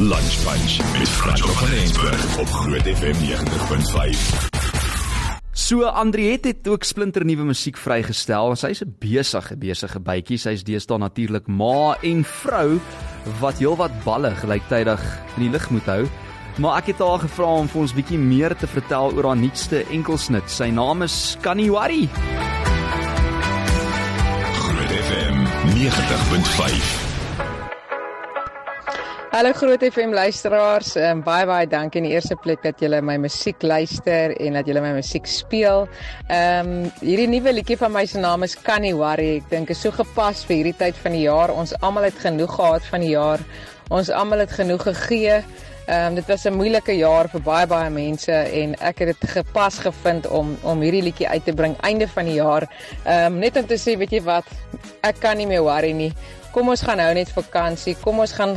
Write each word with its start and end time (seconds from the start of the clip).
Lunch 0.00 0.42
Punch 0.44 0.98
met 0.98 1.08
Frans 1.08 1.40
van 1.40 1.68
Rensburg 1.68 2.38
op 2.38 2.46
Groot 2.46 2.82
FM 2.82 3.12
90.5. 3.12 4.48
So 5.52 5.82
Andriet 5.82 6.44
het 6.44 6.68
ook 6.68 6.84
splinter 6.84 7.24
nuwe 7.24 7.44
musiek 7.44 7.76
vrygestel. 7.76 8.56
Sy's 8.56 8.80
'n 8.80 8.96
besige 8.98 9.56
besige 9.56 10.00
bytjie. 10.00 10.38
Sy's 10.38 10.64
deesdae 10.64 10.98
natuurlik 10.98 11.46
ma 11.46 11.96
en 12.02 12.24
vrou 12.24 12.80
wat 13.40 13.58
heelwat 13.58 14.04
balle 14.04 14.30
gelyktydig 14.30 15.18
in 15.36 15.42
die 15.42 15.50
lug 15.50 15.70
moet 15.70 15.86
hou. 15.86 16.08
Maar 16.58 16.76
ek 16.78 16.86
het 16.86 16.98
haar 16.98 17.18
gevra 17.18 17.44
om 17.44 17.68
vir 17.68 17.80
ons 17.80 17.94
bietjie 17.94 18.18
meer 18.18 18.56
te 18.56 18.66
vertel 18.66 19.12
oor 19.12 19.24
haar 19.24 19.36
nuutste 19.36 19.84
enkelsnit. 19.84 20.50
Sy 20.50 20.70
naam 20.70 21.02
is 21.02 21.36
Kaniwari. 21.40 22.08
Groot 24.52 24.92
FM 25.04 25.44
90.5. 25.76 27.09
Hallo 29.30 29.52
Groot 29.52 29.84
FM 29.86 30.10
luisteraars, 30.10 30.96
um, 30.98 31.20
baie 31.22 31.44
baie 31.46 31.66
dankie 31.70 32.00
in 32.00 32.08
die 32.08 32.16
eerste 32.16 32.34
plek 32.34 32.64
dat 32.64 32.80
julle 32.82 32.98
my 32.98 33.14
musiek 33.22 33.62
luister 33.62 34.32
en 34.42 34.56
dat 34.58 34.66
julle 34.66 34.80
my 34.82 34.90
musiek 34.96 35.28
speel. 35.30 35.84
Ehm 36.26 36.72
um, 36.72 36.88
hierdie 36.98 37.28
nuwe 37.30 37.52
liedjie 37.54 37.76
van 37.78 37.94
my 37.94 38.02
se 38.10 38.18
naam 38.18 38.42
is 38.42 38.56
Canny 38.58 38.90
Worry. 38.90 39.36
Ek 39.36 39.46
dink 39.52 39.70
is 39.70 39.84
so 39.86 39.94
gepas 39.94 40.42
vir 40.48 40.56
hierdie 40.56 40.74
tyd 40.80 40.98
van 41.04 41.14
die 41.14 41.22
jaar. 41.28 41.54
Ons 41.54 41.76
almal 41.78 42.08
het 42.08 42.18
genoeg 42.18 42.56
gehad 42.56 42.88
van 42.90 43.06
die 43.06 43.12
jaar. 43.12 43.44
Ons 43.94 44.10
almal 44.10 44.42
het 44.42 44.56
genoeg 44.58 44.82
gegee. 44.88 45.38
Ehm 45.86 46.08
um, 46.08 46.18
dit 46.18 46.26
was 46.26 46.48
'n 46.50 46.58
moeilike 46.58 46.98
jaar 46.98 47.30
vir 47.30 47.46
baie 47.46 47.70
baie 47.70 47.90
mense 47.90 48.34
en 48.34 48.74
ek 48.80 48.98
het 49.04 49.14
dit 49.14 49.30
gepas 49.30 49.78
gevind 49.78 50.26
om 50.26 50.56
om 50.62 50.82
hierdie 50.82 51.06
liedjie 51.06 51.28
uit 51.28 51.44
te 51.44 51.54
bring 51.54 51.78
einde 51.86 52.08
van 52.08 52.26
die 52.26 52.42
jaar. 52.42 52.66
Ehm 53.06 53.32
um, 53.32 53.38
net 53.38 53.56
om 53.56 53.66
te 53.66 53.78
sê, 53.78 53.94
weet 53.94 54.10
jy 54.10 54.22
wat, 54.26 54.50
ek 55.06 55.22
kan 55.22 55.36
nie 55.36 55.46
meer 55.46 55.62
worry 55.62 55.92
nie 55.92 56.12
kom 56.52 56.68
ons 56.72 56.82
gaan 56.82 56.98
nou 57.00 57.08
net 57.14 57.30
vakansie. 57.34 57.96
Kom 58.02 58.20
ons 58.22 58.32
gaan 58.32 58.56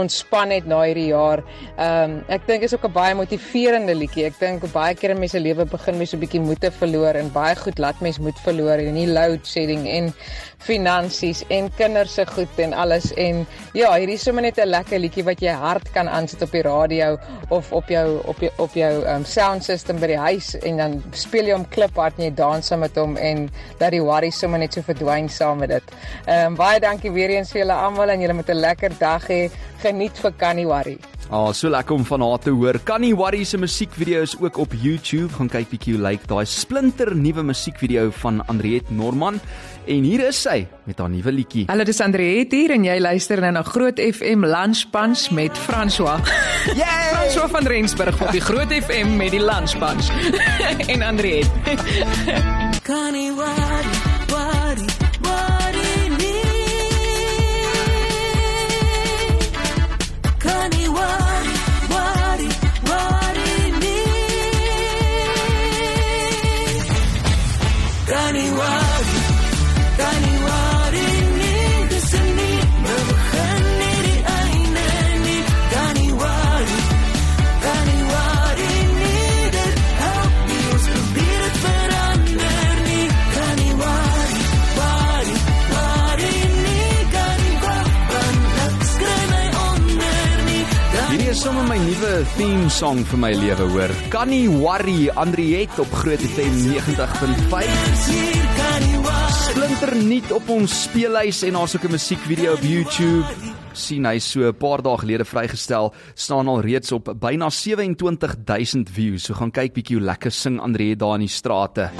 ontspan 0.00 0.48
net 0.52 0.66
na 0.66 0.80
hierdie 0.84 1.08
jaar. 1.10 1.42
Ehm 1.76 2.18
um, 2.18 2.18
ek 2.28 2.46
dink 2.46 2.62
is 2.66 2.74
ook 2.74 2.84
'n 2.88 2.92
baie 2.92 3.14
motiverende 3.14 3.94
liedjie. 3.94 4.26
Ek 4.26 4.38
dink 4.40 4.66
baie 4.72 4.94
keer 4.94 5.10
in 5.10 5.20
mense 5.20 5.40
lewe 5.40 5.64
begin 5.64 5.98
mense 5.98 6.16
'n 6.16 6.20
bietjie 6.20 6.40
moete 6.40 6.70
verloor 6.70 7.14
en 7.14 7.32
baie 7.32 7.56
goed 7.56 7.78
laat 7.78 8.00
mense 8.00 8.20
moed 8.20 8.38
verloor 8.44 8.78
en 8.78 8.94
nie 8.94 9.06
load 9.06 9.46
shedding 9.46 9.86
en 9.86 10.12
finansies 10.58 11.44
en 11.48 11.70
kinders 11.76 12.14
se 12.14 12.26
goed 12.26 12.58
en 12.58 12.72
alles 12.72 13.12
en 13.14 13.46
ja, 13.74 13.92
hierdie 13.94 14.16
is 14.18 14.24
sommer 14.26 14.42
net 14.42 14.58
'n 14.58 14.68
lekker 14.68 14.98
liedjie 14.98 15.24
wat 15.24 15.40
jy 15.40 15.52
hard 15.52 15.92
kan 15.92 16.08
aansit 16.08 16.42
op 16.42 16.50
die 16.50 16.62
radio 16.62 17.18
of 17.50 17.72
op 17.72 17.88
jou 17.88 18.20
op 18.26 18.40
jou 18.40 18.50
op 18.58 18.74
jou 18.74 19.06
um, 19.06 19.24
sound 19.24 19.64
system 19.64 20.00
by 20.00 20.06
die 20.06 20.18
huis 20.18 20.54
en 20.54 20.76
dan 20.76 21.02
speel 21.12 21.46
jy 21.46 21.52
hom 21.52 21.68
kliphard 21.68 22.18
en 22.18 22.24
jy 22.24 22.34
dans 22.34 22.66
saam 22.66 22.80
met 22.80 22.96
hom 22.96 23.16
en 23.16 23.48
dat 23.78 23.90
die 23.90 24.02
worry 24.02 24.30
sommer 24.30 24.58
net 24.58 24.74
so 24.74 24.82
verdwyn 24.82 25.28
saam 25.28 25.58
met 25.58 25.68
dit. 25.68 25.94
Ehm 26.26 26.46
um, 26.46 26.54
baie 26.56 26.80
dankie 26.80 27.12
weer 27.12 27.27
eens 27.30 27.52
vir 27.52 27.62
julle 27.62 27.76
almal 27.76 28.10
en 28.10 28.20
julle 28.20 28.34
moet 28.34 28.48
'n 28.48 28.60
lekker 28.60 28.98
dag 28.98 29.28
hê. 29.28 29.50
Geniet 29.82 30.18
vir 30.18 30.32
Worry. 30.64 30.98
Ah, 31.30 31.48
oh, 31.48 31.52
so 31.52 31.68
lekker 31.68 31.94
om 31.94 32.04
van 32.04 32.22
haar 32.24 32.38
te 32.38 32.50
hoor. 32.50 32.78
Canny 32.84 33.14
Worry 33.14 33.44
se 33.44 33.58
musiekvideo's 33.58 34.36
ook 34.40 34.56
op 34.56 34.72
YouTube. 34.72 35.28
Gaan 35.34 35.48
kyk 35.48 35.68
bietjie 35.68 35.92
hoe 35.94 36.02
lyk 36.02 36.24
daai 36.26 36.46
splinter 36.46 37.14
nuwe 37.16 37.42
musiekvideo 37.42 38.10
van 38.10 38.40
Andriet 38.46 38.90
Norman. 38.90 39.40
En 39.84 40.02
hier 40.08 40.26
is 40.28 40.40
sy 40.40 40.66
met 40.88 40.98
haar 40.98 41.10
nuwe 41.10 41.32
liedjie. 41.32 41.66
Hallo, 41.68 41.84
dis 41.84 42.00
Andriet 42.00 42.52
hier 42.52 42.72
en 42.72 42.84
jy 42.84 42.96
luister 43.00 43.40
nou 43.44 43.52
na 43.52 43.62
Groot 43.62 44.00
FM 44.00 44.48
Lunch 44.48 44.86
Punch 44.90 45.28
met 45.30 45.58
François. 45.68 46.16
Yay! 46.80 47.12
François 47.12 47.50
van 47.50 47.66
Rensburg 47.66 48.22
op 48.24 48.32
die 48.32 48.40
Groot 48.40 48.72
FM 48.72 49.16
met 49.20 49.36
die 49.36 49.44
Lunch 49.44 49.76
Punch. 49.76 50.08
en 50.92 51.02
Andriet. 51.02 51.48
Worry, 52.88 53.30
Worry, 53.36 54.07
anyone. 68.28 68.77
Hierdie 91.18 91.34
is 91.34 91.40
sommer 91.42 91.64
my 91.66 91.74
nuwe 91.82 92.10
theme 92.36 92.68
song 92.70 93.00
vir 93.10 93.18
my 93.18 93.32
lewe, 93.34 93.64
hoor. 93.72 93.90
Canny 94.12 94.44
Worry 94.46 95.08
Andriet 95.18 95.74
op 95.82 95.90
Groot 95.98 96.22
FM 96.22 96.60
90.5. 96.68 98.04
Hier 98.06 98.44
Canny 98.54 98.92
Worry. 99.02 99.32
Splinter 99.40 99.92
nuut 99.98 100.30
op 100.36 100.52
ons 100.54 100.76
speellys 100.84 101.42
en 101.48 101.58
daar's 101.58 101.74
ook 101.74 101.88
'n 101.88 101.96
musiekvideo 101.96 102.54
op 102.54 102.62
YouTube. 102.62 103.26
sien 103.72 104.06
hy 104.06 104.18
so 104.18 104.46
'n 104.46 104.54
paar 104.54 104.82
dae 104.82 104.98
gelede 104.98 105.24
vrygestel, 105.24 105.92
staan 106.14 106.48
al 106.48 106.60
reeds 106.60 106.92
op 106.92 107.12
byna 107.18 107.50
27000 107.50 108.88
views. 108.88 109.24
So 109.24 109.34
gaan 109.34 109.50
kyk 109.50 109.74
bietjie 109.74 109.96
hoe 109.96 110.04
lekker 110.04 110.30
sing 110.30 110.60
André 110.60 110.96
daar 110.96 111.14
in 111.14 111.26
die 111.26 111.28
strate. 111.28 111.90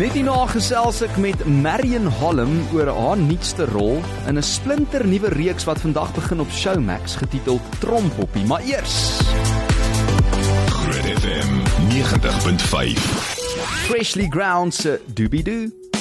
Net 0.00 0.14
hierna 0.16 0.46
gesels 0.48 1.02
ek 1.04 1.18
met 1.20 1.42
Marion 1.44 2.06
Holm 2.16 2.54
oor 2.72 2.88
haar 2.88 3.18
nuutste 3.20 3.66
rol 3.68 4.00
in 4.24 4.38
'n 4.40 4.42
splinter 4.42 5.04
nuwe 5.04 5.28
reeks 5.36 5.68
wat 5.68 5.82
vandag 5.84 6.14
begin 6.16 6.40
op 6.40 6.48
Showmax 6.48 7.16
getiteld 7.20 7.60
Trompoppie, 7.78 8.46
maar 8.48 8.64
eers 8.64 9.20
Groot 10.72 11.08
FM 11.20 11.52
90.5. 11.92 13.04
Freshly 13.84 14.26
Ground 14.30 14.74
se 14.74 15.00
Doobie 15.12 15.42
Doo. 15.42 15.91